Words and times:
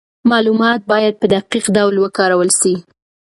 معلومات 0.29 0.81
باید 0.91 1.13
په 1.21 1.25
دقیق 1.35 1.65
ډول 1.75 1.95
وکارول 1.99 2.49
سي. 2.59 2.73